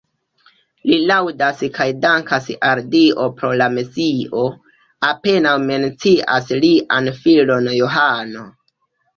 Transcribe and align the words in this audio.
Li 0.91 0.95
laŭdas 1.09 1.59
kaj 1.75 1.85
dankas 2.05 2.47
al 2.69 2.81
Dio 2.95 3.27
pro 3.41 3.51
la 3.63 3.67
Mesio, 3.75 4.47
apenaŭ 5.11 5.55
mencias 5.69 6.51
lian 6.65 7.13
filon 7.23 7.71
Johano. 7.77 8.49